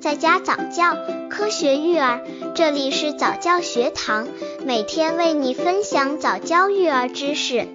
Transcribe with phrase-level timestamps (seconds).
[0.00, 0.96] 在家早教，
[1.28, 2.22] 科学育儿，
[2.54, 4.28] 这里是早教学堂，
[4.64, 7.66] 每天为你分享早教育儿知识。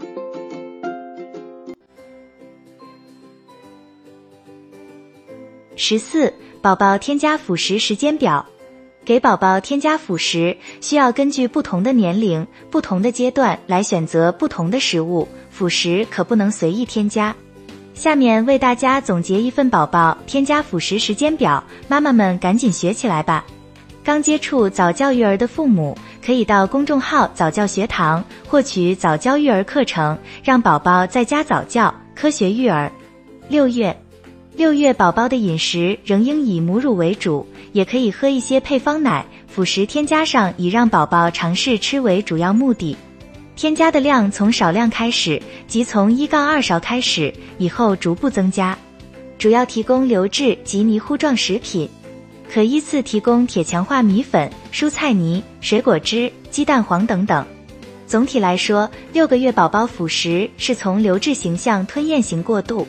[5.76, 8.46] 十四，宝宝添加辅食时间表。
[9.04, 17.36] 给宝宝添加辅食，需要根据不同的年龄、不同的阶段来选择不同的食物，辅食可不能随意添加。
[17.94, 23.46] 下面为大家总结一份宝宝添加辅食时间表，妈妈们赶紧学起来吧。
[24.04, 32.92] 刚接触早教育儿的父母，可以到公众号早教学堂获取早教育儿课程，让宝宝在家早教，科学育儿。
[33.48, 33.96] 六月，
[34.56, 42.98] 六月宝宝的饮食仍应以母乳为主，也可以喝一些配方奶，辅食添加上以让宝宝尝试吃为主要目的。
[43.56, 48.78] 添加的量从少量开始，即从一杠二勺开始，以后逐步增加。
[49.38, 51.90] 主要提供流质及泥糊状食品，
[52.52, 57.46] 可依次提供铁强化米粉、蔬菜泥、水果汁、鸡蛋黄等等。
[58.08, 62.88] 总体来说，六个月宝宝辅食是从流质形象吞咽型过渡。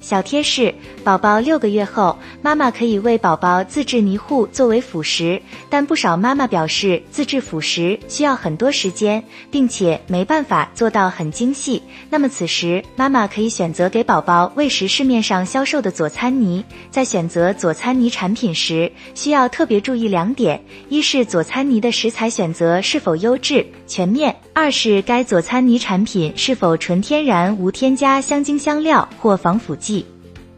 [0.00, 11.82] 小贴士：宝宝六个月后，妈妈可以为宝宝自制泥糊作为辅食，但不少妈妈表示自制辅食需要很多时间，并且没办法做到很精细。
[12.08, 16.64] 那么此时，妈妈可以选择给宝宝喂食市面上销售的佐餐泥。
[16.90, 29.95] 在选择佐餐泥产品时，需要特别注意两点：一是佐餐泥的食材选择是否优质、全面；二是该佐餐泥产品是否纯天然，无添加香精、香料或防腐剂。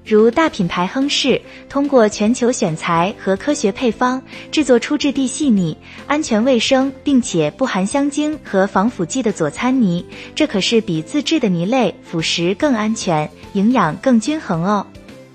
[0.09, 10.03] 如大品牌亨氏，通过全球选材和科学配方制作出质地细腻、安全卫生，并且不含香精和防腐剂的佐餐泥，
[10.35, 14.87] 这可是比自制的泥类辅食更安全、营养更均衡哦。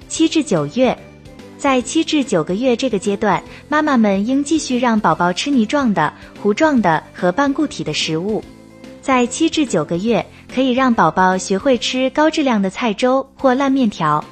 [0.08, 0.98] 七至九月，
[1.56, 8.44] 在七至九个月这个阶段，妈妈们应继续让宝宝吃泥状的、糊状的和半固体的食物。
[9.04, 14.24] 在七至九个月，可以让宝宝学会吃高质量的菜粥或烂面条。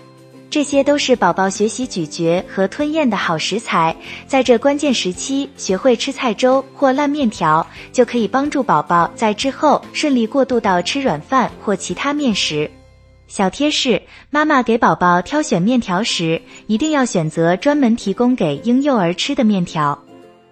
[0.51, 3.95] 这些都是宝宝学习咀嚼和吞咽的好食材，
[4.27, 12.69] 在这关键时期学会吃菜粥或烂面条，就可以帮助宝宝在之后顺利过渡到吃软饭或其他面食。
[13.29, 19.97] 小贴士：妈妈给宝宝挑选面条时，一定要选择专门提供给婴幼儿吃的面条。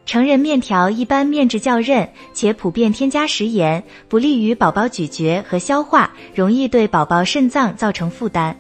[0.06, 8.56] 成人面条一般面质较韧，且普遍添加食盐，不利于宝宝咀嚼和消化，容易对宝宝肾脏造成负担。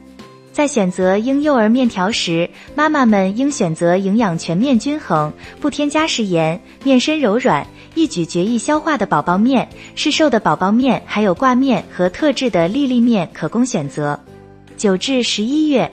[0.59, 5.31] 在选择婴幼儿面条时，妈妈们应选择营养全面均衡、
[5.61, 7.65] 不添加食盐、面身柔软、
[7.95, 9.69] 一咀嚼易消化的宝宝面。
[9.95, 14.19] 市售的宝宝面还有挂面和特制的粒粒面可供选择。
[14.75, 15.89] 九至十一月。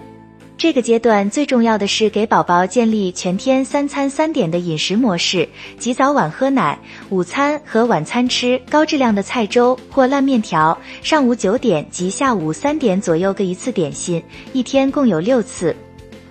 [0.59, 5.47] 这个阶段最重要的是给宝宝建立全天三餐三点的饮食模式，
[5.78, 6.78] 即早晚喝奶，
[7.11, 14.22] 午餐和晚餐吃高质量的菜粥或烂面条，上午九点及下午三点左右各一次点心，
[14.55, 15.77] 一天共有六次。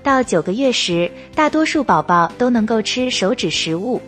[0.02, 4.02] 到九个月时，大多数宝宝都能够吃手指食物；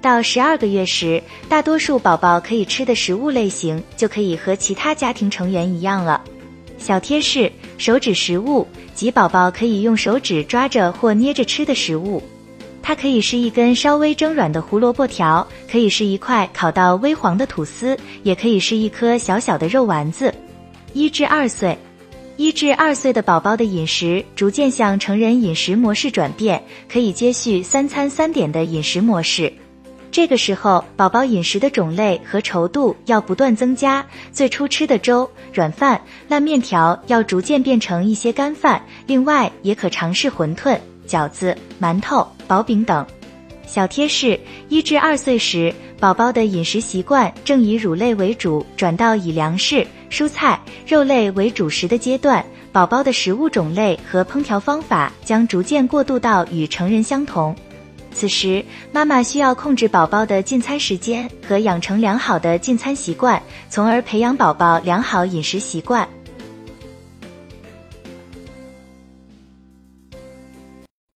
[0.00, 6.22] 到十二个月时，大多数宝宝可以吃的食物类型就可以和其他家庭成员一样了。
[6.78, 12.22] 小贴士：手指食物及宝宝可以用手指抓着或捏着吃的食物。
[12.82, 20.32] 它可以是一根稍微蒸软的胡萝卜条，可以是一块烤到微黄的吐司，也可以是一颗小小的肉丸子。
[20.92, 21.76] 一至二岁，
[22.36, 29.52] 一至二岁的宝宝的饮食逐渐向成人饮食模式转变，可以接续三餐三点的饮食模式。
[30.10, 34.04] 这个时候，宝宝饮食的种类和稠度要不断增加。
[34.32, 38.82] 最初吃的粥、软饭、烂面条要逐渐变成一些干饭。
[39.06, 43.04] 另外，也可尝试馄饨、饺子、馒头、薄饼等。
[43.66, 52.44] 小贴士：一至二岁时，宝宝的饮食习惯正以乳类为主，转到以粮食、蔬菜、肉类为主食的阶段。
[52.72, 57.56] 宝宝的食物种类和烹调方法将逐渐过渡到与成人相同。
[58.18, 66.08] 此时，妈妈需要控制宝宝的进餐时间和养成良好的进餐习惯，从而培养宝宝良好饮食习惯。